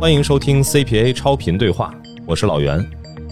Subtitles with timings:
[0.00, 1.92] 欢迎收听 CPA 超频对话，
[2.26, 2.78] 我是老袁。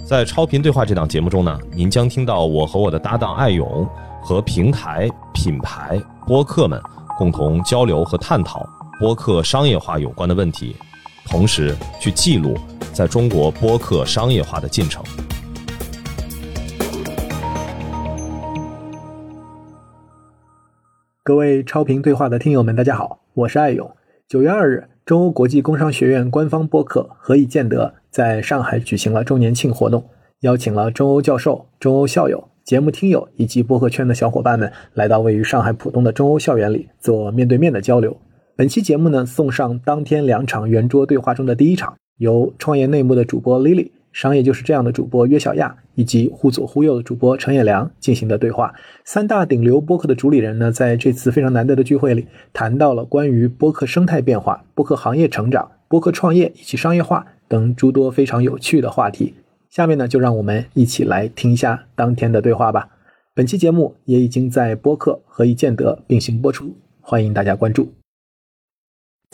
[0.07, 3.89] 在超频对话这档节目中呢，您将听到我和我的搭档艾勇
[4.23, 6.81] 和平台、品牌、播客们
[7.17, 8.69] 共同交流和探讨
[8.99, 10.75] 播客商业化有关的问题，
[11.27, 12.57] 同时去记录
[12.93, 15.05] 在中国播客商业化的进程。
[21.23, 23.91] 各位超频对话的听友们，大家好，我是艾勇。
[24.29, 24.85] 九月二日。
[25.05, 30.05] 中欧国际工商学院官方播客《何以见得》在上海举行了周年庆活动，
[30.43, 38.17] 邀请了中欧教授、中欧校友、节目听友以及播客圈的小伙伴们来到位于上海浦东的中欧校园里做面对面的交流。
[38.57, 43.91] 本期节目呢，送上当天两场圆桌对话中的第一场，由创业内幕的主播 Lily。
[44.15, 48.73] 商业就是这样的主播约小亚以及忽左忽右的主播陈彦良进行的对话，
[49.05, 59.35] 三大顶流播客的主理人呢，在这次非常难得的聚会里，谈到了关于播客生态变化、播客行业成长、播客创业以及商业化等诸多非常有趣的话题。
[59.69, 62.89] 下面呢，就让我们一起来听一下当天的对话吧。
[63.35, 68.04] 本期节目也已经在播客和一见得并行播出，欢迎大家关注。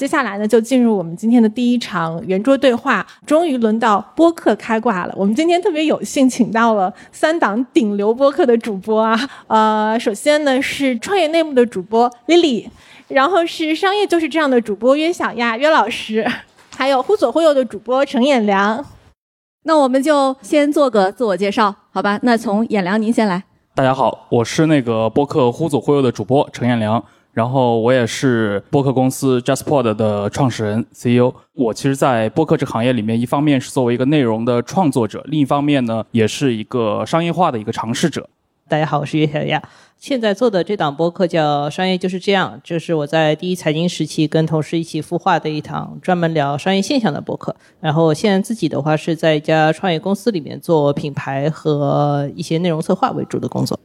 [0.01, 3.07] 接下来呢，就进入我们今天的第一场圆桌对话。
[3.27, 5.13] 终于轮到播客开挂了。
[5.15, 9.15] 我们今天特别有幸请到了三档顶流播客的主播啊。
[9.47, 12.67] 呃，首先呢是创业内幕的主播 Lily，
[13.09, 16.27] 然后是商业就是这样的主播约小亚约老师，
[16.75, 18.83] 还有忽左忽右的主播陈彦良。
[19.65, 22.19] 那我们就先做个自我介绍，好吧？
[22.23, 23.45] 那从彦良您先来。
[23.75, 27.05] 大家好，我是那个播客忽左忽右的主播陈彦良。
[27.41, 31.33] 然后我也是播客公司 JustPod 的创始人 CEO。
[31.55, 38.29] 我其实，在播客这个行业里面，一方面是作为一个内容的创作者，另一方面呢，也是一个商业化的一个尝试者。
[38.69, 39.63] 大家好，我是岳小亚。
[39.97, 47.57] 现在做的这档播客叫《商业就是这样》，这是我在第一财经时期跟同事一起孵化的一档专门聊商业现象的播客。
[47.81, 53.81] 然后我现在自己的话是在一家创业公司里面做品牌和一些内容策划为主的工作。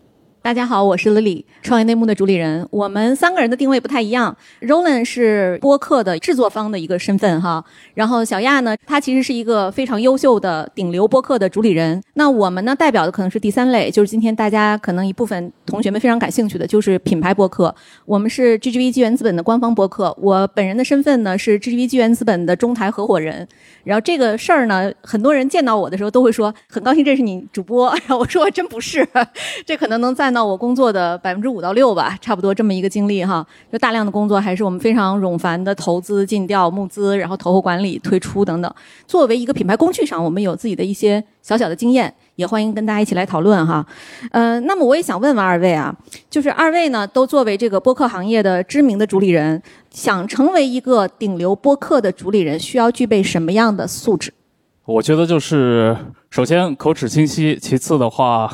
[0.45, 2.67] 大家好，我是 Lily，创业内幕的主理人。
[2.69, 4.38] 我们三个人的定位不太一样。
[4.61, 12.00] Roland 是播客的制作方的一个身份哈，然后小亚呢，他其实是一个非常优秀的顶流播客的主理人。
[12.13, 17.73] 那我们呢，代表的可能是第三类，就是今天大家可能一部分同学们非常感兴趣的，就是品牌播客。
[18.06, 20.16] 我们是 GGV 纪源资本的官方播客。
[20.22, 23.47] 我本人的身份呢是 GGV 纪源资本的中台合伙人。
[23.83, 27.89] 然后这个事儿呢，很多人见到我的时候都会说很高兴认识你主播。
[28.06, 29.07] 然后我说真不是，
[29.66, 30.34] 这可能能在。
[30.35, 33.47] 那我工作的百分之五到六吧，差不多这么一个经历哈。
[33.72, 38.75] 就大量的工作还是我们非常冗繁的投资、尽调、募资，然后投后管理、推出等等。
[39.07, 43.85] 作为一个品牌工具上，我们有自己的一些小小的经验，也欢迎跟大家一起来讨论哈。
[44.31, 45.95] 呃，那么我也想问问二位啊，
[46.29, 54.34] 就是二位呢都作为这个播客行业的知名的主理人，想成为一个顶流播客的主理人，需要具备什么样的素质？
[54.84, 55.95] 我觉得就是
[56.29, 58.51] 首先口齿清晰，其次的话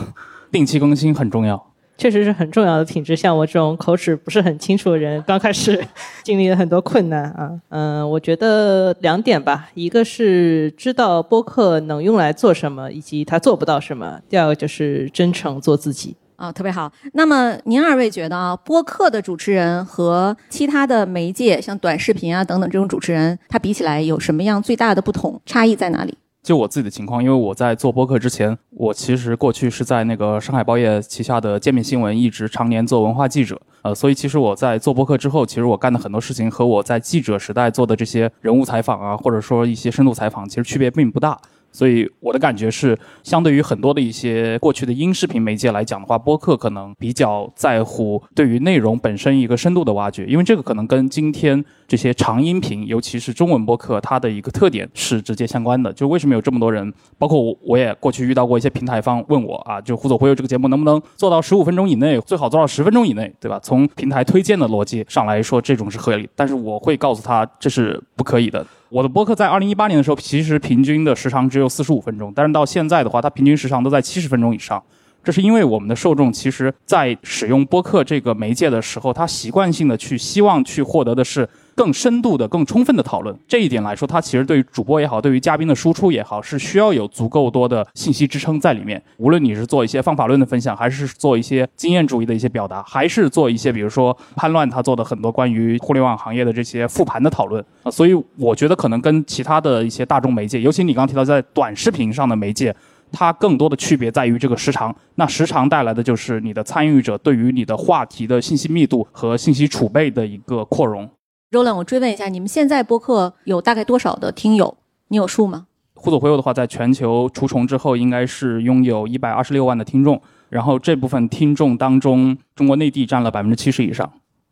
[0.52, 1.71] 定期更新很重要。
[2.02, 5.80] 确实是很重要的品质，像我这种口齿不是很清楚的人，刚开始
[6.26, 7.52] 经历了很多困难啊。
[7.70, 16.92] 嗯，我觉得两点吧，一个是知道播客能用来做什么，以及它做不到什么；第二个就是真诚做自己啊，特别好。
[17.14, 25.40] 那么您二位觉得啊，播客的主持人和其他的媒介，像短视频啊等等这种主持人，他比起来有什么样最大的不同？
[25.46, 26.18] 差异在哪里？
[26.44, 41.40] 就我自己的情况，因为我在做播客之前，我其实过去是在那个上海报业旗下的界面新闻一直常年做文化记者，呃，所以其实我在做播客之后，其实我干的很多事情和我在记者时代做的这些人物采访啊，或者说一些深度采访，其实区别并不大。
[41.72, 55.92] 所以我的感觉是，相对于很多的一些过去的音视频媒介来讲的话，播客可能比较在乎对于内容本身一个深度的挖掘，因为这个可能跟今天这些长音频，尤其是中文播客，它的一个特点是直接相关的。
[55.94, 63.60] 就为什么有这么多人，包括我，我也过去遇到过一些平台方问我啊，就《忽左忽右》这个节目能不能做到十五分钟以内，最好做到十分钟以内，对吧？
[63.64, 68.66] 从平台推荐的逻辑上来说，这种是合理，但是我会告诉他这是不可以的。
[68.92, 74.84] 我的播客在二零一八年的时候，其实平均的时长只有四十五分钟，但是到现在的话，它平均时长都在七十分钟以上。
[75.24, 81.48] 这是因为我们的受众其实，在使用播客这个媒介的时候，他习惯性的去希望去获得的是。
[81.74, 89.02] 更深度的、更充分的讨论，这一点来说，它其实对于主播也好，对于嘉宾的输出也好，是需要有足够多的信息支撑在里面。
[89.18, 102.76] 无论你是做一些方法论的分享，还是做一些经验主义的一些表达，还是做一些比如说潘乱他做的很多关于互联网行业的这些复盘的讨论啊，所以我觉得可能跟其他的一些大众媒介，尤其你刚提到在短视频上的媒介，
[103.12, 104.96] 它更多的区别在于这个时长。
[105.16, 111.10] 那时长带来的就是你的参与者对于你的话题的信息密度和信息储备的一个扩容。
[111.52, 114.78] Roland，我追问一下，你们现在播客有大概多少的听友？
[115.10, 115.68] 你有数吗？
[115.94, 120.22] 互左互右的话，在全球除虫之后，应该是拥有一百二十六万的听众。
[120.50, 124.12] 然后这部分听众当中，中国内地占了百分之七十以上。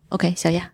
[0.09, 0.71] OK，小亚。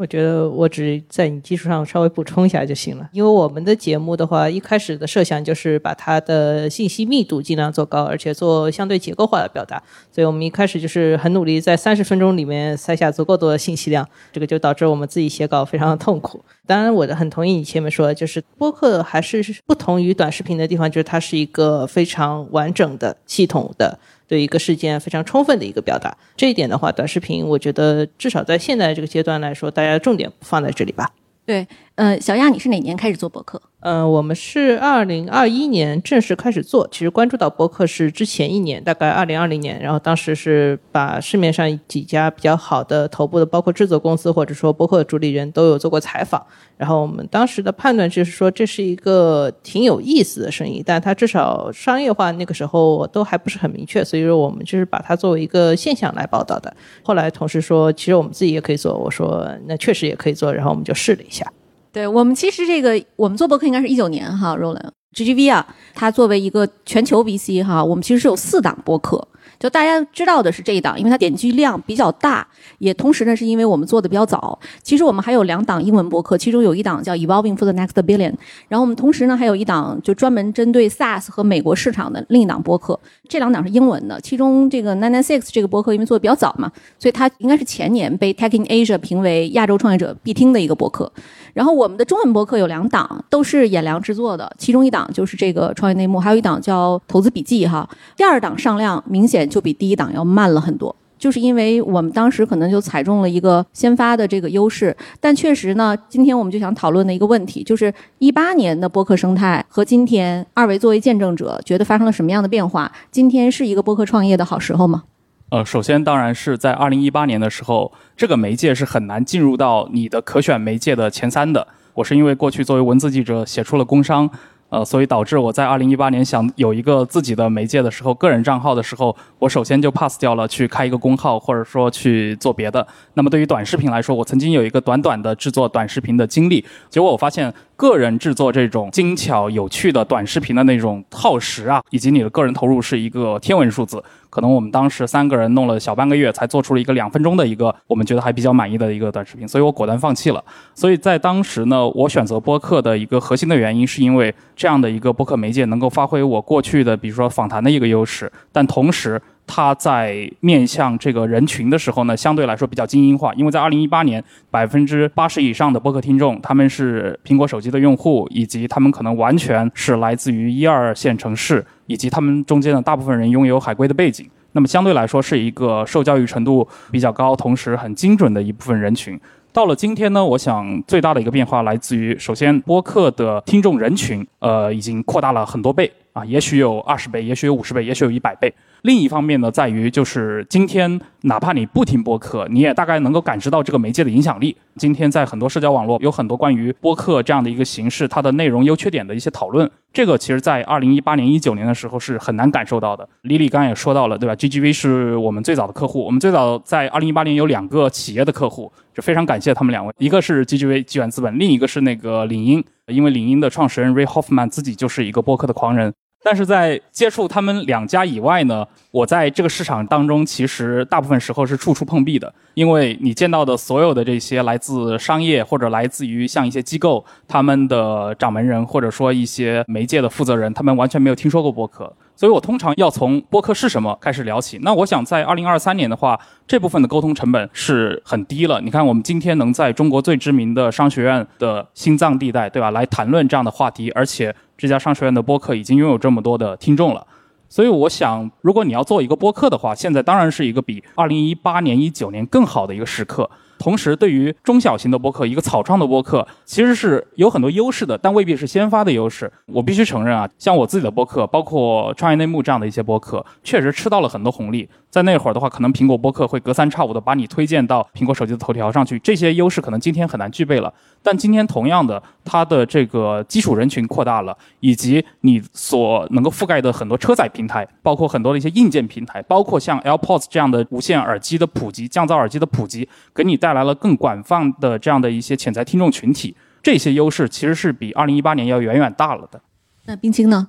[0.00, 9.76] 我觉得我只在你基础上稍微补充一下就行了，因为我们的节目的话，一开始的设想就是把它的信息密度尽量做高，而且做相对结构化的表达，
[10.10, 16.42] 所以我们一开始就是很努力在三十分钟里面塞下足够多的信息量，这个就导致我们自己写稿非常的痛苦。
[16.66, 23.98] 当然，我的很同意你前面说，就是播客还是不同于短视频的地方，就是它是一个非常完整的系统的。
[24.30, 31.10] 对一个事件非常充分的一个表达，这一点的话，短视频我觉得至少在现在这个阶段来说，大家重点放在这里吧。
[31.44, 31.66] 对，
[32.00, 33.60] 呃，小亚，你是哪年开始做博客？
[33.80, 36.88] 嗯，我们是二零二一年正式开始做。
[36.90, 39.78] 其实关注到博客是之前一年，大概二零二零年。
[39.78, 46.42] 然后当时是把市面上几家比较好的头部的，包括制作公司或者说博客的主理人都有做过采访。
[46.78, 54.02] 然后我们当时的判断就是说，这是一个挺有意思的生意，但它至少商业化那个时候都还不是很明确。
[54.02, 56.74] 所以说我们就是把它作为一个现象来报道的。
[57.02, 58.96] 后来同事说，其实我们自己也可以做。
[58.96, 60.50] 我说那确实也可以做。
[60.50, 61.46] 然后我们就试了一下。
[61.92, 69.26] 对我们其实这个我们做博客应该是一九年哈，Roland，GGV 啊，它作为一个全球 VC 哈，我们其实是有四档播客。
[69.60, 72.44] 就大家知道的是这一档，因为它点击量比较大，
[72.78, 74.58] 也同时呢是因为我们做的比较早。
[74.82, 78.34] 其实我们还有两档英文博客，其中有一档叫 Evolving for the Next Billion，
[78.68, 82.98] 然后我们同时呢还有一档就专门针对 SaaS 和美国市场的另一档博客。
[83.28, 91.12] 这两档是英文的，其中这个 Nine Nine Six 这个博客因为做的比较早嘛，所以它应该是前年被 Tech in Asia 评为亚洲创业者必听的一个博客。
[91.52, 97.86] 然后我们的中文博客有两档，都是演良制作的，其中一档就是这个创业内幕，还有一档叫投资笔记哈。
[98.16, 104.96] 第二档上量明显就比第一档要慢了很多，就是因为我们当时可能就踩中了一个先发的这个优势。
[105.20, 112.90] 但确实呢，今天我们就想讨论的一个问题，就是一八年的播客生态和今天二位作为见证者，觉得发生了什么样的变化？
[113.10, 115.02] 今天是一个播客创业的好时候吗？
[115.50, 121.66] 呃，首先当然是在二零一八年的时候，这个媒介是很难进入到你的可选媒介的前三的。
[121.94, 124.30] 我是因为过去作为文字记者写出了工商。
[124.70, 132.86] 呃，所以导致我在二零一八年想有一个自己的媒介的时候，个人账号的时候，我首先就 pass 掉了去开一个公号，或者说去做别的。
[133.14, 144.04] 那么对于短视频来说，我曾经有一个短短的制作短视频的经历，结果我发现个人制作这种精巧有趣的短视频的那种耗时啊，以及你的个人投入是一个天文数字。
[144.28, 150.44] 可能我们当时三个人弄了小半个月，才做出了一个两分钟的一个我们觉得还比较满意的一个短视频，所以我果断放弃了。
[150.74, 159.18] 所以在当时呢，我选择播客的一个核心的原因，是因为这样的一个播客媒介能够发挥我过去的，比如说访谈的一个优势，但同时。
[159.52, 179.18] 它在面向这个人群的时候呢，相对来说比较精英化，因为在二零一八年，百分之八十以上的播客听众他们是苹果手机的用户，以及他们可能完全是来自于一二线城市，以及他们中间的大部分人拥有海归的背景，那么相对来说是一个受教育程度比较高，同时很精准的一部分人群。
[179.52, 188.54] 到了今天呢，我想最大的一个变化来自于，首先播客的听众人群，呃，已经扩大了很多倍啊，也许有二十倍，也许有五十倍，也许有一百倍。
[188.82, 194.56] 另一方面呢，在于就是今天，哪怕你不听播客，你也大概能够感知到这个媒介的影响力。
[194.76, 199.70] 今天在很多社交网络有很多关于播客这样的一个形式，它的内容优缺点的一些讨论。
[199.92, 203.06] 这个其实，在二零一八年、一九年的时候是很难感受到的。
[203.22, 215.92] 李李刚刚也说到了，对吧？GGV 是我们最早的客户，我们最早在二零一八年有两个企业的客户，就非常感谢他们两位，一个是 GGV 纪源资本，另一个是那个领英，因为领英的创始人 Ray Hoffman 自己就是一个播客的狂人。
[216.22, 222.32] 但是在接触他们两家以外呢，我在这个市场当中，其实大部分时候是处处碰壁的。
[222.54, 231.90] 因为你见到的所有的这些来自商业或者来自于像一些机构，他们的掌门人或者说一些媒介的负责人，他们完全没有听说过博客。
[232.20, 234.58] 所以我通常要从播客是什么开始聊起。
[234.60, 238.60] 那我想在二零二三年的话，这部分的沟通成本是很低了。
[238.60, 247.06] 你看，我们今天能在中国最知名的商学院的心脏地带，对吧，来谈论这样的话题，而且这家商学院的播客已经拥有这么多的听众了。
[247.48, 253.30] 所以我想，如果你要做一个播客的话，现在当然是一个比二零一八年、一九年更好的一个时刻。
[253.60, 259.30] 同时，对于中小型的播客，一个草创的播客其实是有很多优势的，但未必是先发的优势。
[259.44, 264.66] 我必须承认啊，像我自己的播客，包括创业内幕这样的一些播客，确实吃到了很多红利。
[264.90, 270.72] 在那会儿的话，可能苹果播客会隔三差五的把你推荐到苹果手机的头条上去，这些优势可能今天很难具备了。
[271.00, 286.36] 但今天同样的，它的这个基础人群扩大了，以及你所能够覆盖的很多车载平台，包括很多的一些硬件平台，包括像 AirPods 这样的无线耳机的普及、降噪耳机的普及，给你带来了更广泛的这样的一些潜在听众群体。
[286.62, 289.40] 这些优势其实是比二零一八年要远远大了的。
[289.86, 290.48] 那冰清呢？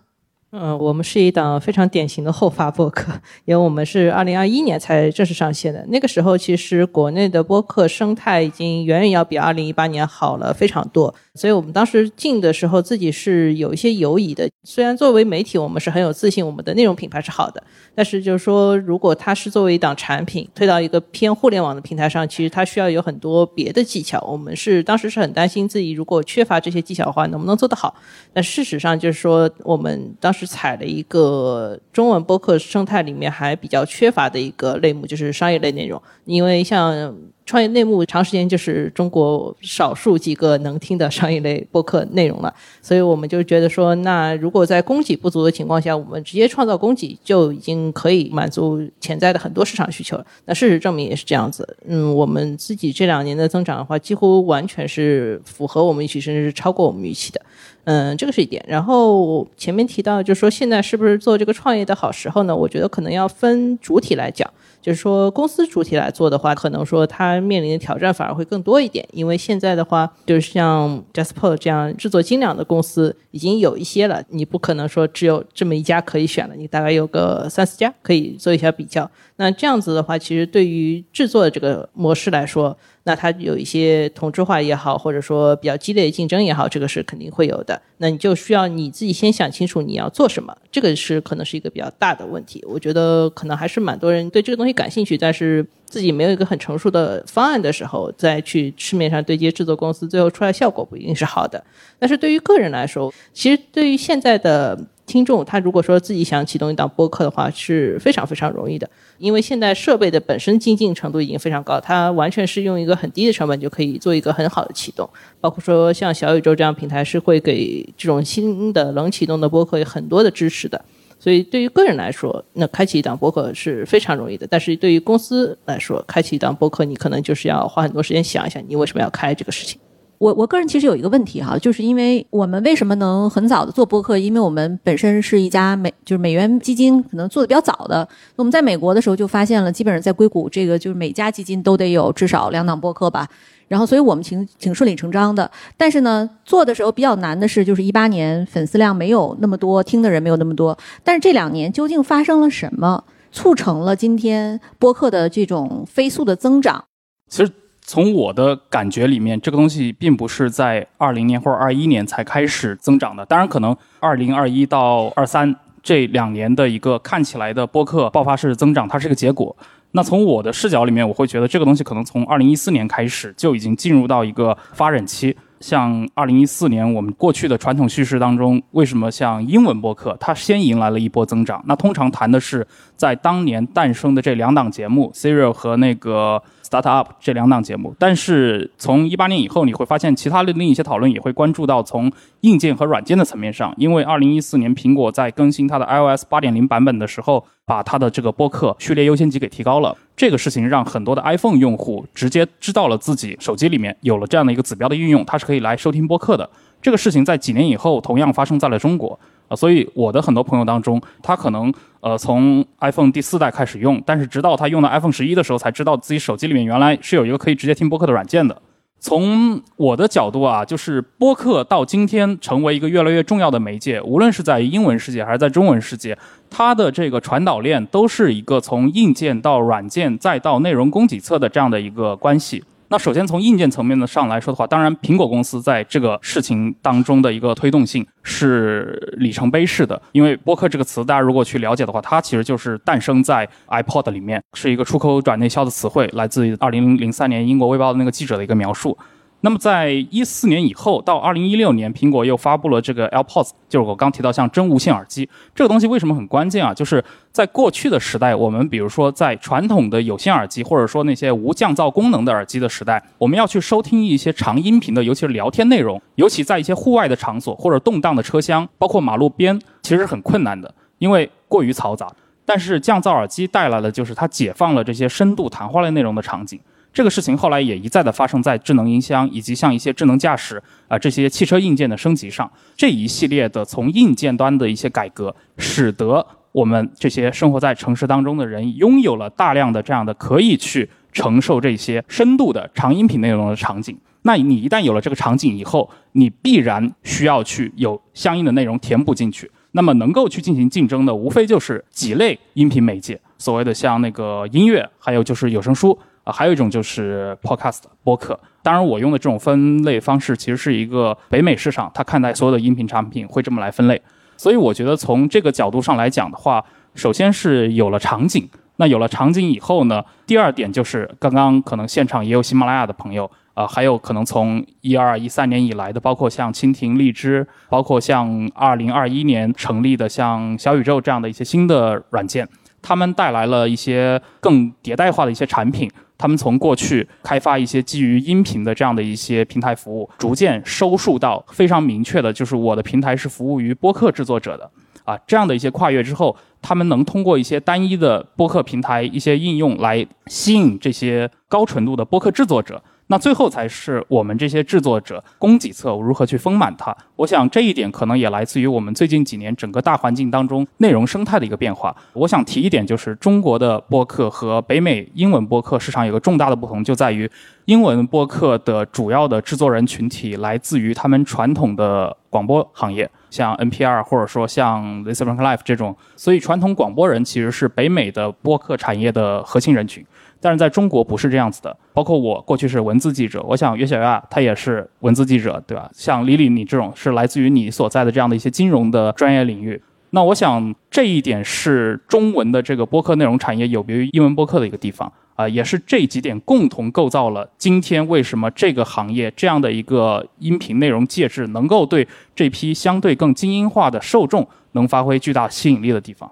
[0.53, 3.13] 嗯，我们是一档非常典型的后发播客，
[3.45, 5.81] 因为我们是二零二一年才正式上线的。
[5.87, 11.15] 那个时候，其实国内的播客生态已经远远要比二零一八年好了非常多。
[11.35, 14.49] 所以我们当时进的时候，自己是有一些犹疑的。
[14.65, 17.63] 虽然作为媒体，我们是很有自信，我们的内容品牌是好的，
[17.95, 24.19] 但是就是说，如果它是作为一档产品推到一个偏互联网的平台上，其实它需要有很多别的技巧。
[24.29, 27.95] 我们是当时是很担心自己如果缺乏这些技巧的话，能不能做得好？
[28.33, 37.15] 但事实上就是说，我们当时是踩了一个中文播客生态里面还比较缺乏的一个类目，就是商业类内容，因为像。
[37.51, 50.25] 创业内幕长时间就是中国少数几个能听的商业类播客内容了，所以我们就觉得说，那如果在供给不足的情况下，我们直接创造供给就已经可以满足潜在的很多市场需求了。
[50.45, 51.67] 那事实证明也是这样子。
[51.85, 57.41] 嗯，我们自己这两年的增长的话，几乎完全是符合我们预期，甚至是超过我们预期的。
[57.83, 58.63] 嗯，这个是一点。
[58.65, 62.55] 然后前面提到，就是说现在是不是做这个创业的好时候呢？
[62.55, 64.49] 我觉得可能要分主体来讲。
[64.81, 79.09] 就是说，公司主体来做的话，可能说它面临的挑战反而会更多一点，因为现在的话，就是像 Jasper 这样制作精良的公司已经有一些了，你不可能说只有这么一家可以选了，你大概有个三四家可以做一下比较。
[79.37, 87.81] 那这样子的话，其实对于制作的这个模式来说，那它有一些同质化也好，或者说比较激烈的竞争也好，这个是肯定会有的。
[87.97, 92.63] 那你就需要你自己先想清楚你要做什么，这个是可能是一个比较大的问题。
[92.67, 101.61] 我觉得可能还是蛮多人对这个东西感兴趣，但是自己没有一个很成熟的方案的时候，再去市面上对接制作公司，最后出来效果不一定是好的。
[101.99, 104.79] 但是对于个人来说，其实对于现在的。
[105.07, 115.09] 听众他如果说自己想启动一档播客的话，是非常非常容易的，因为现在设备的本身精进程度已经非常高，它完全是用一个很低的成本就可以做一个很好的启动。
[115.41, 120.81] 包括说像小宇宙这样平台是会给这种新的冷启动的播客有很多的支持的，
[121.23, 124.47] 所以对于个人来说，那开启一档播客是非常容易的。
[124.49, 129.79] 但是对于公司来说，开启一档播客，你可能就是要花很多时间想一想，你为什么要开这个事情。
[130.17, 134.17] 我我个人其实有一个问题哈，就是因为我们为什么能很早的做播客？
[134.17, 138.07] 因为我们本身是一家美就是美元基金，可能做的比较早的。
[138.35, 143.27] 我们在美国的时候就发现了，基本上在硅谷这个就是每家基金都得有至少两档播客吧。
[143.71, 145.49] 然后，所以我们挺挺顺理成章的。
[145.77, 150.77] 但是呢，做的时候比较难的是，就是一八年粉丝量没有那么多，听的人没有那么多。
[151.05, 156.83] 但是这两年究竟发生了什么，促成了今天播客的这种飞速的增长？
[157.29, 157.51] 其实。
[157.83, 163.25] 从我的感觉里面，这个东西并不是在二零年或者二一年才开始增长的。
[163.25, 169.57] 当然，可能二零二一到二三这两年的一个看起来的播客爆发式增长，它是一个结果。
[169.91, 175.35] 那从我的视角里面，我会觉得这个东西可能从二零一四年开始就已经进入到一个发展期。
[175.59, 181.63] 像二零一四年，我们过去的传统叙事当中，为什么像英文播客它先迎来了一波增长？
[181.67, 186.41] 那通常谈的是在当年诞生的这两档节目，Serial 和那个。
[186.71, 192.09] Start up 这两档节目，但是从一八年以后，你会发现其他的另一些讨论也会关注到从
[192.41, 199.93] 硬件和软件的层面上，因为二零一四年苹果在更新它的 iOS 八点零版本的时候，把它的这个播客序列优先级给提高了。
[200.15, 206.49] 这个事情让很多的 iPhone 用户直接知道了自己手机里面有了这样的一个指标的运用，它是可以来收听播客的。
[206.81, 209.19] 这个事情在几年以后同样发生在了中国。
[209.55, 218.61] 所以我的很多朋友当中，他可能呃从 iPhone 第四代开始用，但是直到他用到 iPhone 十一的时候，才知道自己手机里面原来是有一个可以直接听播客的软件的。
[219.03, 226.15] 从我的角度啊，就是播客到今天成为一个越来越重要的媒介，无论是在英文世界还是在中文世界，
[226.51, 232.63] 它的这个传导链都是一个从硬件到软件再到内容供给侧的这样的一个关系。
[232.91, 239.99] 那首先从硬件层面的上来说的话，当然苹果公司在这个事情当中的一个推动性是里程碑式的。
[240.11, 248.97] 因为播客这个词，大家如果去了解的话，它其实就是诞生在 iPod 里面，是一个出口转内销的词汇，来自于二零零三年英国卫报的那个记者的一个描述。
[249.43, 256.71] 那么，在一四年以后到二零一六年，苹果又发布了这个 AirPods，就是我刚提到像真无线耳机这个东西为什么很关键啊？
[256.71, 272.07] 就是在过去的时代，我们比如说在传统的有线耳机或者说那些无降噪功能的耳机的时代，我们要去收听一些长音频的，尤其是聊天内容，尤其在一些户外的场所或者动荡的车厢，包括马路边，其实是很困难的，因为过于嘈杂。
[272.45, 276.59] 但是降噪耳机带来的就是它解放了这些深度谈话类内容的场景。
[276.93, 282.51] 这个事情后来也一再的发生在智能音箱以及像一些智能驾驶啊、这些汽车硬件的升级上。
[282.75, 293.97] 这一系列的从硬件端的一些改革，使得我们这些生活在城市当中的人拥有了大量的这样的可以去承受这些深度的长音频内容的场景。
[294.23, 299.49] 那你一旦有了这个场景以后，你必然需要去有相应的内容填补进去。
[299.71, 308.39] 那么能够去进行竞争的，无非就是几类音频媒介，所谓的像那个音乐，还有就是有声书啊、还有一种就是 podcast 播客。
[308.63, 314.01] 当然，我用的这种分类方式其实是一个北美市场，它看待所有的音频产品会这么来分类。
[314.37, 316.63] 所以我觉得从这个角度上来讲的话，
[316.95, 318.47] 首先是有了场景。
[318.77, 332.47] 那有了场景以后呢，第二点就是刚刚可能现场也有喜马拉雅的朋友啊、还有可能从一二一三年以来的，包括像蜻蜓、荔枝，包括像二零二一年成立的像小宇宙这样的一些新的软件，
[332.81, 335.89] 他们带来了一些更迭代化的一些产品。
[336.17, 344.69] 他们从过去开发一些基于音频的这样的一些平台服务，逐渐收束到非常明确的，就是我的平台是服务于播客制作者的。
[345.03, 352.79] 啊，这样的一些跨越之后，他们能通过一些单一的播客平台、一些应用来吸引这些高纯度的播客制作者。
[353.07, 356.95] 那最后才是我们这些制作者供给侧如何去丰满它。
[357.17, 361.93] 我想这一点可能也来自于我们最近几年整个大环境当中内容生态的一个变化。
[362.13, 367.29] 我想提一点，就是中国的播客和北美英文播客市场有个重大的不同，就在于
[367.65, 373.09] 英文播客的主要的制作人群体来自于他们传统的广播行业。
[373.29, 380.05] 像 NPR 或者说像 This American Life 这种，所以传统广播人其实是北美的播客产业的核心人群。
[380.41, 385.89] 但是在中国不是这样子的，包括我过去是文字记者，我想岳小亚他也是文字记者，对吧？
[385.93, 389.81] 像李李你这种是来自于你所在的这样的一些金融的专业领域。
[390.09, 406.31] 那我想这一点是中文的这个播客内容产业有别于英文播客的一个地方啊、也是这几点共同构造了今天为什么这个行业这样的一个音频内容介质能够对这批相对更精英化的受众能发挥巨大吸引力的地方。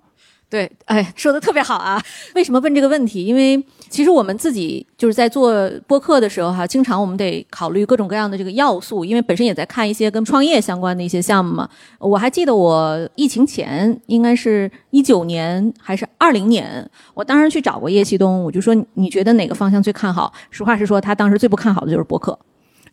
[0.50, 2.02] 对，哎，说的特别好啊！
[2.34, 3.24] 为什么问这个问题？
[3.24, 11.70] 因为其实我们自己就是在做播客的时候哈，经常我们得考虑各种各样的这个要素，因为本身也在看一些跟创业相关的一些项目嘛。
[12.00, 20.34] 我还记得我疫情前应该是一九年还是二零年，我当时去找过叶旭东，我就说你觉得哪个方向最看好？
[20.50, 22.38] 实话实说，他当时最不看好的就是播客。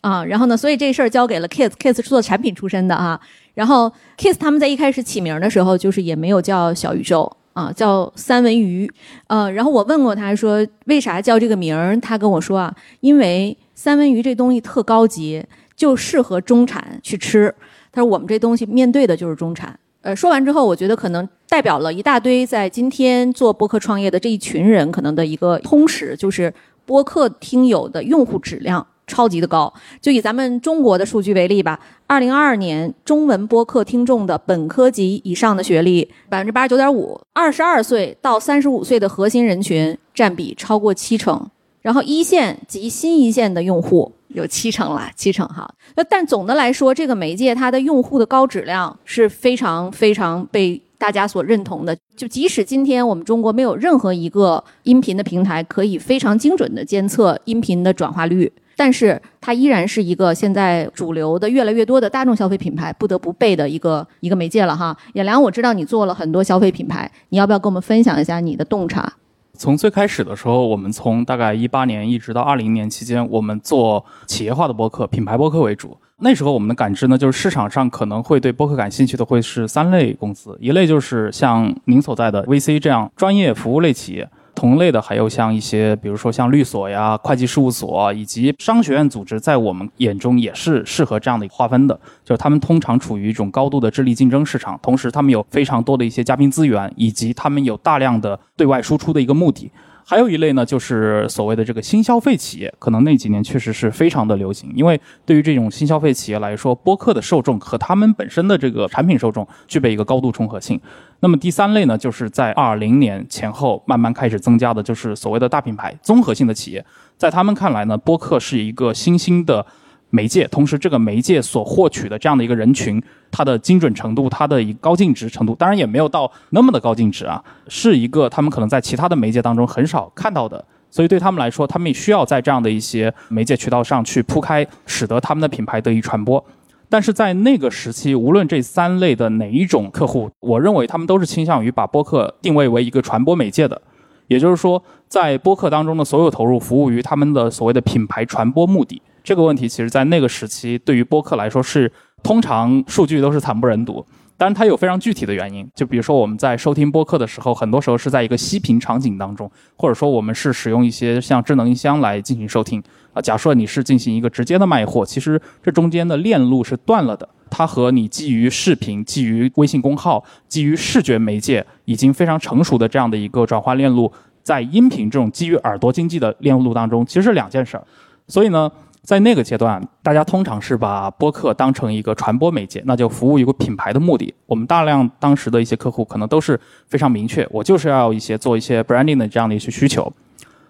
[0.03, 3.19] 啊，然后呢，所以这事儿交给了 Kiss，Kiss 是做产品出身的啊。
[3.55, 8.87] 然后 Kiss 他们在一开始起名的时候，就是也没有叫小宇宙啊，叫三文鱼。
[9.29, 15.43] 呃，然后我问过他说为啥叫这个名儿，他跟我说啊，因为三文鱼这东西特高级，
[15.75, 17.53] 就适合中产去吃。
[17.91, 19.79] 他说我们这东西面对的就是中产。
[20.03, 26.53] 呃，说完之后，我觉得可能代表了一大堆在今天做播客创业的这一群人可能的一个通识，就是
[26.85, 28.87] 播客听友的用户质量。
[29.07, 41.49] 超级的高，就以咱们中国的数据为例吧，二零二二年中文播客听众的本科及以上的学历百分之八十九点五，二十二岁到三十五岁的核心人群占比超过七成，
[41.83, 45.73] 然后一线及新一线的用户有七成了，七成哈。
[45.95, 51.97] 那但总的来说，这个媒介它的用户的高质量是非常非常被大家所认同的。
[52.17, 58.53] 就即使今天我们中国没有任何一个音频的平台可以非常精准的监测音频的转化率。
[58.77, 64.97] 但是它依然是一个现在主流的、越来越多的大众消费品牌不得不备的一个一个媒介了哈。
[65.15, 69.15] 野良，我知道你做了很多消费品牌，你要不要跟我们分享一下你的洞察？
[69.55, 75.97] 从最开始的时候，我们从大概一八年一直到二零年期间，我们做企业化的播客、品牌播客为主。
[76.19, 84.29] 那时候我们的感知呢，就是市场上可能会对播客感兴趣的会是三类公司，一类就是像您所在的 VC 这样专业服务类企业。
[84.57, 91.95] 同类的还有像一些，比如说像律所呀、会计事务所以及商学院组织，在我们眼中也是适合这样的划分的。
[92.25, 99.71] 就是他们通常处于一种高度的智力竞争市场，同时他们有非常多的一些嘉宾资源，以及他们有大量的对外输出的一个目的。
[100.09, 110.81] 还有一类呢，就是所谓的这个新消费企业，可能那几年确实是非常的流行，因为对于这种新消费企业来说，播客的受众和他们本身的这个产品受众具备一个高度重合性。
[111.19, 119.67] 那么第三类呢，就是在二零年前后慢慢开始增加的，就是所谓的大品牌综合性的企业，在他们看来呢，播客是一个新兴的。
[120.11, 136.43] 媒介，同时这个媒介所获取的这样的一个人群，它的精准程度，它的一高净值程度，当然也没有到那么的高净值啊，是一个他们可能在其他的媒介当中很少看到的，所以对他们来说，他们也需要在这样的一些媒介渠道上去铺开，使得他们的品牌得以传播。
[136.89, 143.83] 但是在那个时期，无论这三类的哪一种客户，我认为他们都是倾向于把播客定位为一个传播媒介的。
[144.29, 149.03] 也就是说，在播客当中的所有投入，服务于他们的所谓的品牌传播目的。
[149.27, 151.91] 这个问题，其实在那个时期，对于播客来说是
[152.23, 154.07] 通常数据都是惨不忍睹。
[154.37, 162.81] 当然，它有非常具体的原因，就比如说我们在收听播客的时候，很多时候是在一个息屏场景当中，或者说我们是使用一些像智能音箱来进行收听
[163.13, 163.21] 啊。
[163.21, 167.29] 假设你是进行一个直接的卖货，其实这中间的链路是断了的。
[167.51, 174.13] 它和你基于视频、基于微信公号、基于视觉媒介已经非常成熟的这样的一个转化链路，
[174.45, 177.85] 在音频这种基于耳朵经济的链路当中，其实是两件事儿。
[178.29, 178.71] 所以呢。
[179.07, 184.35] 在那个阶段，大家通常是把播客当成一个传播媒介，那就服务一个品牌的目的。
[184.47, 190.13] 我们大量当时的一些客户可能都是非常明确，我就是要一些做一些 branding 的这样的一些需求。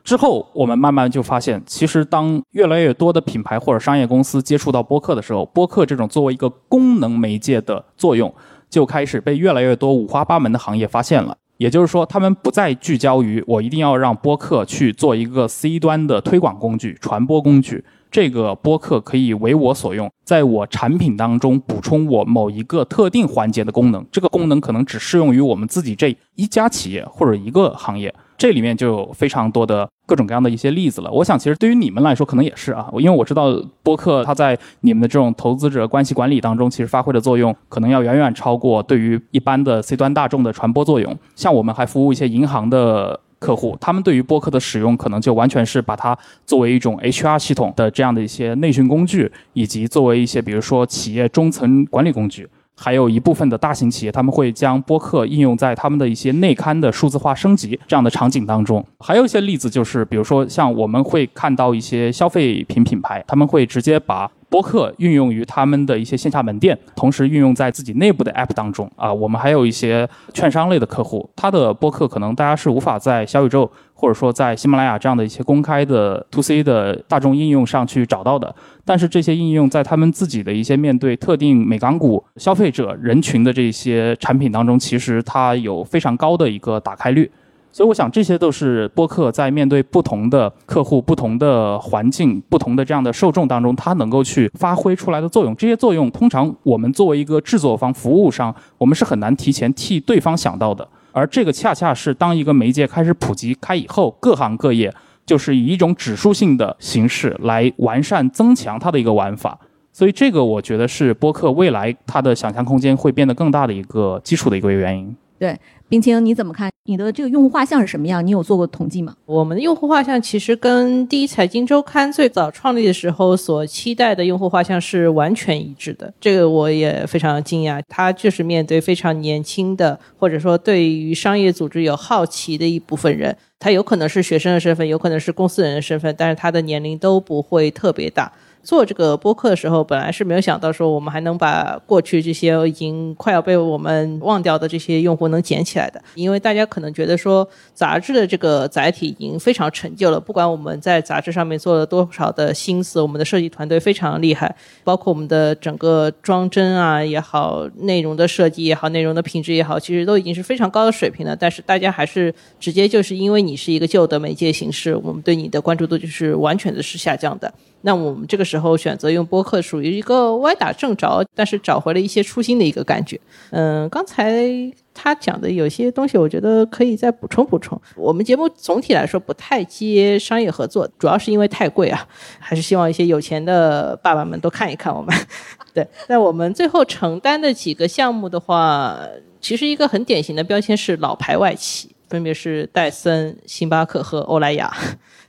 [0.04, 8.30] 之后，我们慢慢就发现，其实当越来越多的品牌或者商业公司接触到播客的时候，播客这种作为一个功能媒介的作用，
[8.68, 11.34] 就开始被越来越多五花八门的行业发现了。
[11.56, 17.82] 也就是说，他们不再聚焦于我一定要让播客去做一个 C 端的推广工具、传播工具。
[18.10, 24.04] 这个播客可以为我所用，在我产品当中补充我某一个特定环节的功能。
[24.10, 28.14] 这个功能可能只适用于我们自己这一家企业或者一个行业。
[28.38, 31.10] 这里面就有非常多的各种各样的一些例子了。
[31.10, 33.50] 我想，其实对于你们来说，可能也是啊，因为我知道
[33.82, 41.18] 播客它在你们的这种投资者关系管理当中，其实发挥的作用可能要远远超过对于一般的 C 端大众的传播作用。
[41.34, 43.20] 像我们还服务一些银行的。
[43.46, 52.48] 客户他们对于播客的使用，可能就完全是把它作为一种 HR 系统的这样的一些内训工具，以及作为一些比如说企业中层管理工具。
[52.78, 58.84] 还有一部分的大型企业，他们会将播客应用在他们的一些内刊的数字化升级这样的场景当中。
[58.98, 64.30] 还有一些例子就是，比如说像我们会看到一些消费品品牌，他们会直接把。
[64.48, 69.12] 播客运用于他们的一些线下门店，同时运用在自己内部的 App 当中啊。
[69.12, 78.54] 我们还有一些券商类的客户，他的播客可能大家是无法在小宇宙或者说在喜马拉雅这样的一些公开的 To C 的大众应用上去找到的。
[78.84, 87.30] 但是这些应用在他们自己的一些面对特定美港股消费者人群的这些产品当中，其实它有非常高的一个打开率。
[87.76, 95.54] 所以我想，这些都是播客在面对不同的客户、不同的环境、不同的这样的受众当中，它能够去发挥出来的作用。
[95.56, 100.88] 这些作用，通常我们作为一个制作方、服务商，我们是很难提前替对方想到的。
[101.12, 104.90] 而这个恰恰是当一个媒介开始普及开以后，各行各业
[105.26, 109.58] 就是以一种指数性的形式来完善、增强它的一个玩法。
[109.92, 115.14] 所以，这个我觉得是播客未来它的想象空间会变得更大的一个基础的一个原因。
[115.38, 115.54] 对。
[115.88, 116.68] 冰清，你怎么看？
[116.88, 118.24] 你的这个用户画像是什么样？
[118.26, 119.14] 你有做过统计吗？
[119.24, 126.12] 我们的用户画像其实跟第一财经周刊最早创立的时候所期待的用户画像是完全一致的。
[126.20, 127.80] 这个我也非常惊讶。
[127.88, 133.36] 他就是面对非常年轻的，或者说对于商业组织有好奇的一部分人。
[133.58, 138.30] 他有可能是学生的身份，有可能是公司人的身份，但是他的年龄都不会特别大。
[138.66, 154.52] 做这个播客的时候，本来是没有想到说我们还能把过去这些已经快要被我们忘掉的这些用户能捡起来的，因为大家可能觉得说杂志的这个载体已经非常陈旧了，不管我们在杂志上面做了多少的心思，我们的设计团队非常厉害，
[154.82, 161.36] 包括我们的整个装帧啊也好，内容的设计也好，内容的品质也好，其实都已经是非常高的水平了。
[161.36, 167.54] 但是大家还是直接就是因为你是一个旧的媒介形式，我们对你的关注度就是完全的是下降的。
[167.82, 173.20] 那我们这个时然后选择用播客，属于一个歪打正着，但是找回了一些初心的一个感觉。
[173.50, 174.48] 嗯，刚才
[174.94, 177.78] 他讲的有些东西，我觉得可以再补充补充。
[177.94, 185.14] 我们节目总体来说不太接商业合作，主要是因为太贵啊，还是希望一些有钱的爸爸们都看一看我们。
[185.74, 188.98] 对，那我们最后承担的几个项目的话，
[189.38, 194.74] 其实一个很典型的标签是老牌外企，分别是戴森、星巴克和欧莱雅。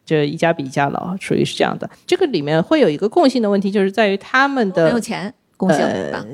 [0.08, 1.88] 就一家比一家老，属于是这样的。
[2.08, 5.86] 这个里面会有一个共性的问题，就是在于他们的很有钱，共性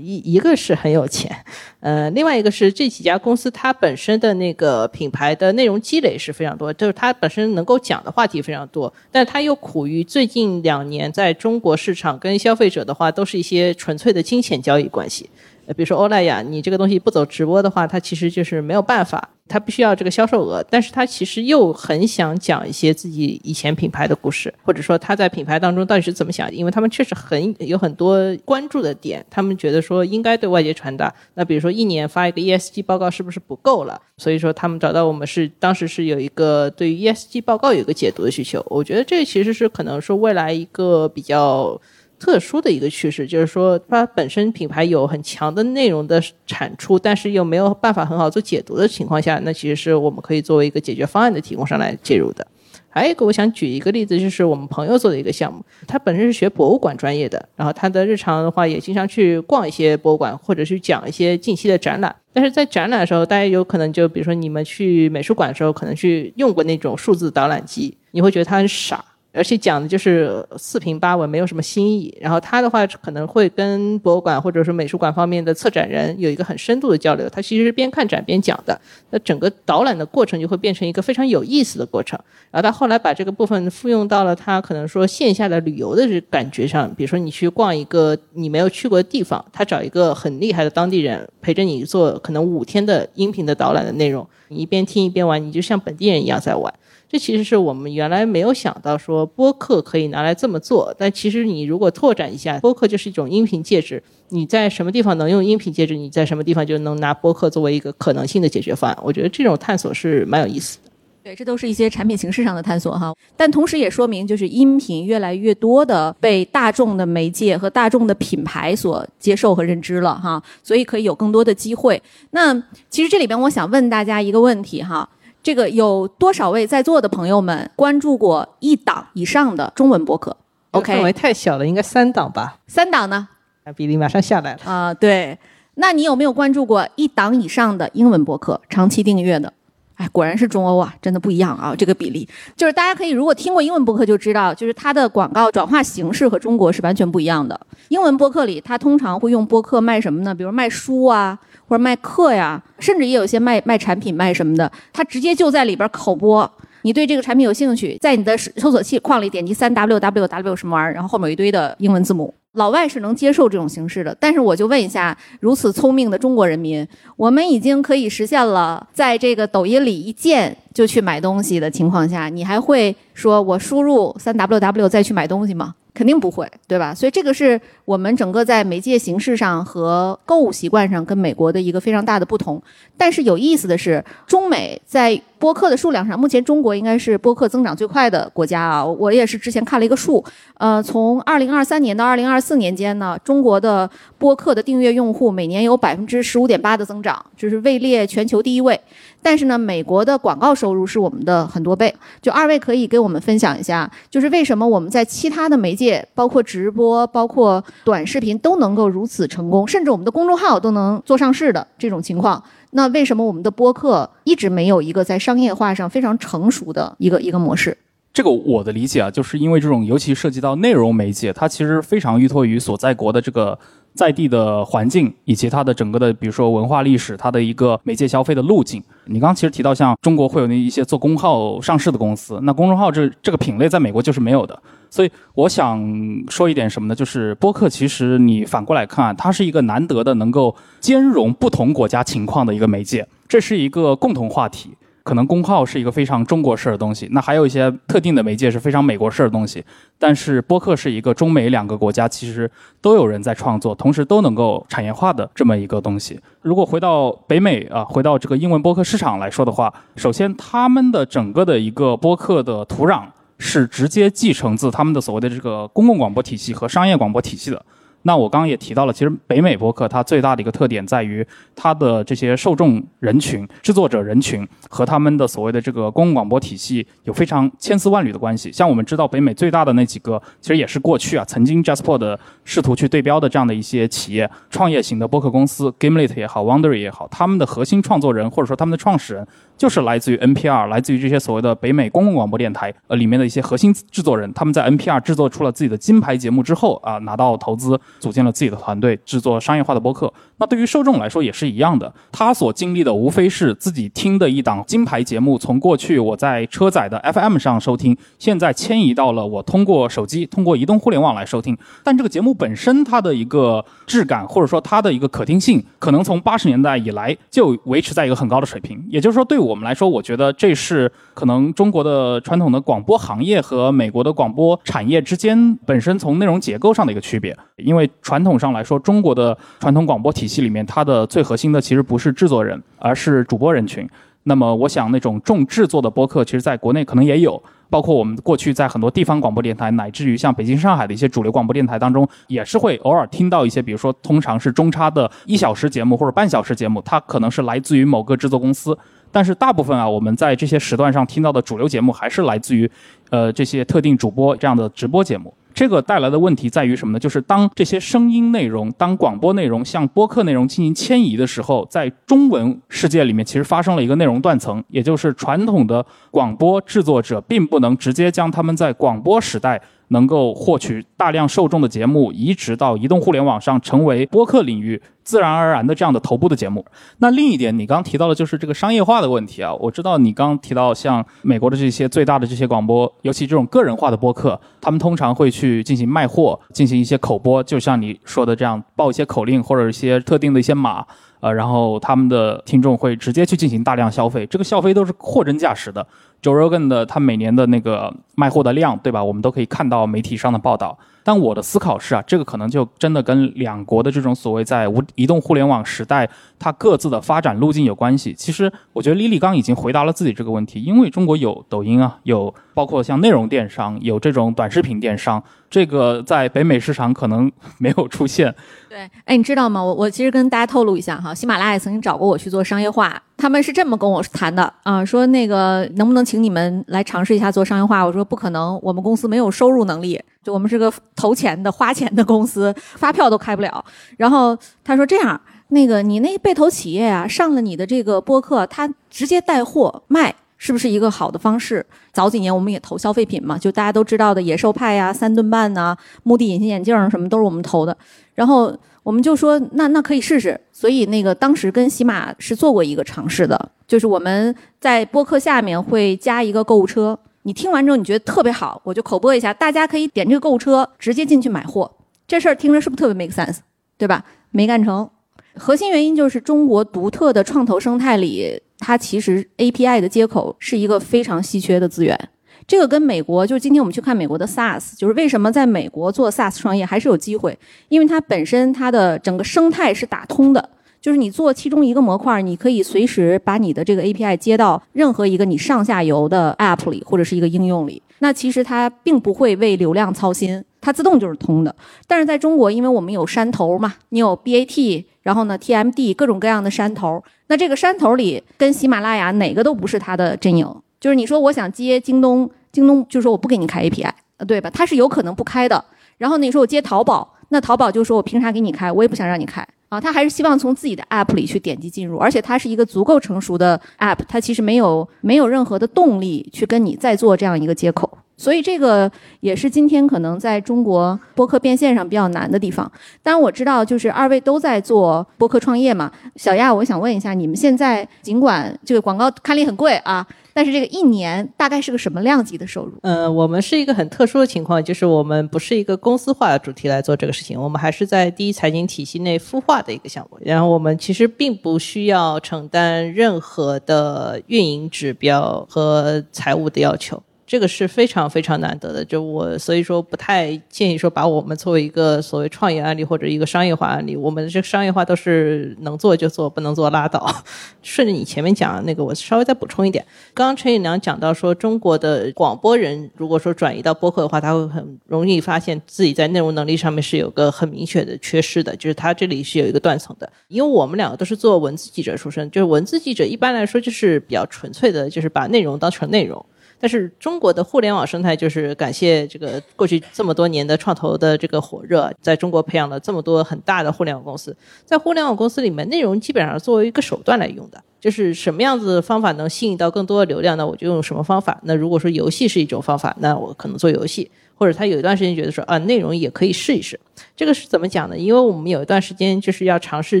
[0.02, 1.34] 一一个是很有钱，
[1.80, 15.28] 呃，另外一个是这几家公司它本身的那个品牌的内容积累是非常多，就是它本身能够讲的话题非常多，但它又苦于最近两年在中国市场跟消费者的话都是一些纯粹的金钱交易关系。
[15.66, 31.12] 呃，比如说欧莱雅，你这个东西不走直播的话，它其实就是没有办法，他不需要这个销售额，但是他其实又很想讲一些自己以前品牌的故事，或者说他在品牌当中到底是怎么想，因为他们确实很有很多关注的点，他们觉得说应该对外界传达。
[31.34, 34.00] 那比如说一年发一个 ESG 报告是不是不够了？
[34.18, 38.64] 所以说他们找到我们是当时是有一个对于 ESG 报告有一个解读的需求。
[38.68, 41.80] 我觉得这其实是可能说未来一个比较。
[42.18, 52.46] 特殊的一个趋势，就是说它本身品牌有很强的内容的产出，但是又没有办法很好做解读的情况下，那其实是我们可以作为一个解决方案的提供商来介入的。
[52.88, 62.14] 还有一个，我想举一个例子，就是我们朋友做的一个项目，他本身是学博物馆专业的，然后他的日常的话也经常去逛一些博物馆，或者去讲一些近期的展览。
[62.32, 69.04] 但是在展览的时候，大家有可能就比如说你们去美术馆的时候，可能去用过那种数字导览机，你会觉得它很傻。
[69.36, 72.16] 而且讲的就是四平八稳，没有什么新意。
[72.20, 77.28] 然后他的话可能会跟博物馆或者说美术馆方面的策展人有一个很深度的交流。
[77.28, 82.18] 他其实是边看展边讲的，那整个导览的过程就会变成一个非常有意思的过程。
[82.50, 96.72] 然后他后来把这个部分复用到了他可能说线下的旅游的感觉上，比如说你去逛一个你没有去过的地方，他找一个很厉害的当地人陪着你做可能五天的音频的导览的内容，你一边听一边玩，你就像本地人一样在玩。
[97.08, 100.92] 这其实是我们原来没有想到，说播客可以拿来这么做。
[100.98, 104.02] 但其实你如果拓展一下，播客就是一种音频介质。
[104.30, 108.98] 你在什么地方能用音频介质，你在什么地方就能拿播客作为一个可能性的解决方案。
[109.04, 110.90] 我觉得这种探索是蛮有意思的。
[111.22, 113.14] 对，这都是一些产品形式上的探索哈。
[113.36, 122.02] 但同时也说明，就是音频越来越多的被大众的媒介和大众的品牌所接受和认知了哈，所以可以有更多的机会。
[122.32, 122.52] 那
[122.90, 125.08] 其实这里边我想问大家一个问题哈。
[125.46, 130.36] 这个有多少位在座的朋友们关注过一档以上的中文博客
[130.72, 132.58] ？OK，范围太小了，应该三档吧？
[132.66, 133.28] 三档呢？
[133.76, 134.92] 比例马上下来了啊！
[134.92, 135.38] 对，
[135.74, 139.52] 那你有没有关注过一档以上的英文博客，长期订阅的？
[139.94, 141.72] 哎，果然是中欧啊，真的不一样啊！
[141.78, 147.58] 这个比例就是大家可以如果听过英文播客就知道，就是它的广告转化形式和中国是完全不一样的。
[147.90, 150.34] 英文播客里，它通常会用播客卖什么呢？
[150.34, 151.38] 比如卖书啊。
[151.68, 156.50] 或者卖课呀，甚至也有些卖卖产品卖什么的，他直接就在里边口播。
[156.82, 162.32] 你对这个产品有兴趣，在你的搜索器框里点击三 w w w 什么玩意儿，然后后面有一堆的英文字母。
[162.52, 175.74] 老外是能接受这种形式的，但是我就问一下，如此聪明的中国人民，我们已经可以实现了在这个抖音里一键就去买东西的情况下，你还会说我输入三 w w 再去买东西吗？
[175.96, 176.94] 肯定不会，对吧？
[176.94, 182.62] 所以这个是我们整个在媒介形式上和购物习惯上跟美国的一个非常大的不同。
[182.98, 188.84] 但是有意思的是，中美在播客的数量上，目前中国应该是播客增长最快的国家啊。
[188.84, 190.22] 我也是之前看了一个数，
[190.58, 198.78] 呃，从二零二三年到二零二四年间呢，中国的播客的订阅用户每年有百分之十五点八的增长，就是位列全球第一位。
[199.26, 201.92] 但是呢，美国的广告收入是我们的很多倍。
[202.22, 217.76] 就二位可以给我们分享一下，就是为什么我们在其他的媒介，包括直播、包括短视频都能够如此成功，甚至我们的公众号都能做上市的这种情况，那为什么我们的播客一直没有一个在商业化上非常成熟的一个一个模式？
[218.16, 223.58] 这个我的理解啊，就是因为这种尤其涉及到内容媒介，它其实非常依托于所在国的这个。
[223.94, 228.82] 在地的环境以及它的整个的，比如说文化历史，它的一个媒介消费的路径。
[229.06, 234.62] 你刚刚其实提到，像中国会有那一些做公号上市的公司，那公众号这这个品类在美国就是没有的。
[234.90, 235.82] 所以我想
[236.28, 236.94] 说一点什么呢？
[236.94, 244.72] 就是播客其实你反过来看，它是一个难得的能够兼容不同国家情况的一个媒介，这是一个共同话题。
[245.06, 249.64] 可能公号是一个非常中国式的东西，那还有一些特定的媒介是非常美国式的东西。
[250.00, 256.18] 但是播客是一个中美两个国家其实都有人在创作，同时都能够产业化的这么一个东西。
[256.42, 263.04] 如果回到北美啊，回到这个英文播客市场来说的话，首先他们的整个的一个播客的土壤
[263.38, 267.64] 是直接继承自他们的所谓的这个公共广播体系和商业广播体系的。
[268.06, 278.52] 那我刚刚也提到了，其实北美播客它最大的一个特点在于它的这些受众人群、制作者人群和他们的所谓的这个公共广播体系有非常千丝万缕的关系。
[278.52, 289.26] 像我们知道北美最大的那几个，其实也是过去啊曾经 Jasper 的试图去对标的这样的一些企业、创业型的播客公司，Gimlet 也好，Wondery 也好，他们的核心创作人或者说他们的创始人。
[289.56, 300.12] 就是来自于 NPR，来自于这些所谓的北美公共广播电台，呃，里面的一些核心制作人，他们在 NPR 制作出了自己的金牌节目之后，啊，拿到投资，组建了自己的团队，制作商业化的播客。
[300.38, 311.56] 那对于受众来说也是一样的，他所经历的无非是自己听的一档金牌节目，从过去我在车载的 FM 上收听，现在迁移到了我通过手机、通过移动互联网来收听。
[311.82, 318.84] 但这个节目本身它的一个质感，或者说它的一个可听性，可能从八十年代以来就维持在一个很高的水平。
[318.90, 327.36] 也就是说，对我们来说，我觉得这是可能中国的传统的广播行业和美国的广播产业之间本身从内容结构上的一个区别。
[327.56, 333.86] 因为因为传统上来说，中国的传统广播体体系里面，它的最核心的其实不是制作人，而是主播人群。
[334.22, 337.40] 那么我想那种重制作的播客，其实在国内可能也有。
[337.68, 348.76] 包括我们过去在很多地方广播电台，乃至于像北京、上海的一些主流广播电台当中，也是会偶尔听到一些，比如说通常是中差的一小时节目或者半小时节目，它可能是来自于某个制作公司。
[349.12, 352.70] 但是大部分啊，我们在这些时段上听到的主流节目，还是来自于，
[353.10, 355.32] 呃，这些特定主播这样的直播节目。
[355.56, 356.98] 这个带来的问题在于什么呢？
[356.98, 369.58] 就是当这些声音内容、当广播内容向播客内容进行迁移的时候，在中文世界里面，其实发生了一个内容断层，也就是传统的广播制作者并不能直接将他们在广播时代。
[369.88, 376.64] 能够获取大量受众的节目，移植到移动互联网上，成为播客领域自然而然的这样的头部的节目。
[376.98, 379.54] 那另一点，你刚提到的就是这个商业化的问题啊。
[379.54, 390.84] 我知道你刚提到像美国的这些最大的这些广播，尤其这种个人化的播客，他们通常会去进行卖货，进行一些口播，就像你说的这样，报一些口令或者一些特定的一些码。
[391.20, 395.84] 呃，然后他们的听众会直接去进行大量消费，这个消费都是货真价实的。
[396.22, 399.02] Joe Rogan 的他每年的那个卖货的量，对吧？
[399.02, 400.78] 我们都可以看到媒体上的报道。
[401.06, 408.12] 但我的思考是啊，这个可能就真的跟两国的这种所谓在无移动互联网时代，它各自的发展路径有关系。
[408.12, 418.34] 其实我觉得 Lily 刚已经回答了自己这个问题，因为中国有抖音啊，有包括像内容电商，有这种短视频电商，这个在北美市场可能没有出现。
[418.68, 419.62] 对，哎，你知道吗？
[419.62, 427.84] 我我其实跟大家透露一下哈，喜马拉雅曾经找过我去做商业化，他们是这么跟我谈的啊，说那个能不能请你们来尝试一下做商业化？
[427.84, 430.02] 我说不可能，我们公司没有收入能力。
[430.26, 433.64] 就我们是个投钱的、花钱的公司，发票都开不了。
[433.96, 441.64] 然后他说：“这样，那个你那被投企业啊，上了你的这个播客，他直接带货卖，是不是一个好的方式？
[441.92, 447.76] 早几年我们也投消费品嘛，就大家都知道的野兽派呀、三顿半呐、目的隐形眼镜什么都是我们投的。
[448.16, 450.40] 然后我们就说，那那可以试试。
[450.50, 461.68] 所以那个当时跟喜马是做过一个尝试的，就是我们在播客下面会加一个购物车。”你听完之后，你觉得特别好，我就口播一下，大家可以点这个购物车直接进去买货。
[462.06, 463.38] 这事儿听着是不是特别 make sense？
[463.76, 464.04] 对吧？
[464.30, 464.88] 没干成，
[465.34, 471.98] 核心原因就是中国独特的创投生态里，它其实 API 的接口是一个非常稀缺的资源。
[472.46, 477.36] 这个跟美国，就是今天我们去看美国的 SaaS，就是为什么在美国做 SaaS 创业还是有机会，
[477.68, 480.48] 因为它本身它的整个生态是打通的。
[480.86, 487.82] 就是你做其中一个模块，你可以随时把你的这个 API 接到任何一个你上下游的 App 里或者是一个应用里。
[487.98, 491.52] 那其实它并不会为流量操心，它自动就是通的。
[491.88, 500.48] 但是在中国，因为我们有山头嘛，你有 BAT，然后呢 TMD 各种各样的山头，那这个山头里跟喜马拉雅哪个都不是它的阵营。
[500.78, 503.90] 就是你说我想接京东，京东就说我不给你开 API，
[504.24, 504.48] 对吧？
[504.50, 505.64] 它是有可能不开的。
[505.98, 508.70] 然后你说我接淘宝，那淘宝就说我凭啥给你开？
[508.70, 509.44] 我也不想让你开。
[509.80, 522.70] 他还是希望从自己的 App 里去点击进入，而且它是一个足够成熟的 App，它其实没有没有任何的动力去跟你再做这样一个接口，所以这个也是今天可能在中国播客变现上比较难的地方。
[523.02, 525.90] 当然我知道，就是二位都在做播客创业嘛。
[526.16, 530.06] 小亚，我想问一下，你们现在尽管这个广告看力很贵啊。
[530.36, 532.72] 但是这个一年大概是个什么量级的收入？
[532.82, 540.18] 嗯，我们是一个很特殊的情况，就是我们不是一个公司化的主题来做这个事情，我们还是在第一财经体系内孵化的一个项目。
[540.20, 547.02] 然后我们其实并不需要承担任何的运营指标和财务的要求。
[547.26, 557.04] 这个是非常非常难得的，就我所以说不太建议说把我们作为一个所谓创业案例或者一个商业化案例，我们这商业化都是能做就做，不能做拉倒。
[557.62, 559.84] 顺着你前面讲的那个，我稍微再补充一点，
[560.14, 570.08] 刚刚陈宇良讲到说，中国的广播人如果说转移到播客的话，他会很容易发现自己在内容能力上面是有个很明确的缺失的，就是他这里是有一个断层的。
[570.28, 576.24] 因为我们两个都是做文字记者出身，就是文字记者一般来说就是比较纯粹的，就是把内容当成内容。
[576.58, 584.34] 但是中国的互联网生态就是感谢这个过去这么多年的创投的这个火热，在中国培养了这么多很大的互联网公司。
[584.64, 591.38] 在互联网公司里面，内容基本上作为一个手段来用的，就是什么样子的方法能吸引到更多的流量，那我就用什么方法。
[591.42, 596.78] 那如果说游戏是一种方法，那我可能做游戏，或者他有一段时间觉得说啊，内容也可以试一试。
[597.14, 597.96] 这个是怎么讲呢？
[597.96, 600.00] 因为我们有一段时间就是要尝试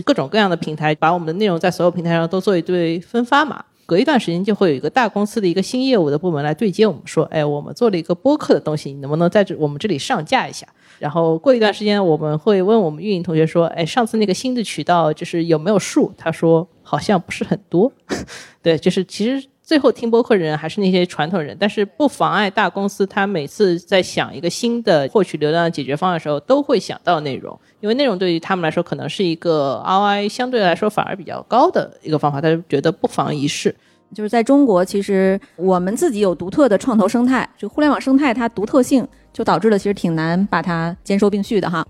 [0.00, 3.62] 各种各样的平台，把我们的内容在所有平台上都做一堆分发嘛。
[3.86, 10.66] 隔一段时间就会有一个大公司的一个新业务的部门来对接我们，说，哎，我们做了一个播客的东西，你能不能在这我们这里上架一下？
[10.98, 16.12] 然后过一段时间我们会问我们运营同学说，哎，上次那个新的渠道就是有没有数？
[16.18, 17.92] 他说好像不是很多。
[18.60, 19.48] 对，就是其实。
[19.66, 33.74] 最后听播客的人还是那些传统人，但是不妨碍大公司他每次在想一个新的获取流量的解决方案的时候，都会想到内容，因为内容对于他们来说可能是一个 ROI 相对来说反而比较高的一个方法，他就觉得不妨一试。
[34.14, 41.84] 就是在中国，其实我们自己有独特的创投生态，就互联网生态它独特性就导致了其实挺难把它兼收并蓄的哈。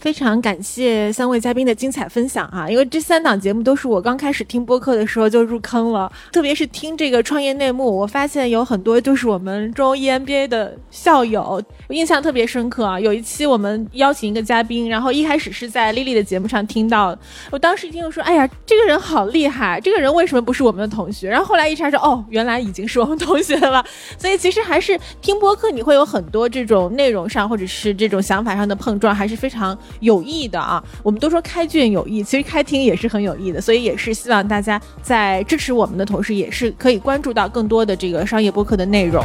[0.00, 13.00] 非常感谢三位嘉宾的精彩分享啊，因为这三档节目都是我刚开始听播客的时候就入坑了，特别是听这个创业内幕，我发现有很多就是我们中 EMBA 的校友，我印象特别深刻啊。
[13.00, 17.16] 有一期我们邀请一个嘉宾，然后一开始是在丽丽的节目上听到，
[17.50, 21.28] 我当时一听就说，哎呀，这个人好厉害，这个人为什么不是我们的同学？
[21.28, 23.84] 然后后来一查说，哦，原来已经是我们同学了。
[24.18, 29.76] 所以其实还是听播客，你会有很多这种内容上或者是这种想法上的碰撞，还是非常。
[30.00, 39.24] 有益的啊，我们都说开卷有益，其实开听也是很有益的，所以也是希望大家在支持我们的同时，也是可以关注到更多的这个商业播客的内容。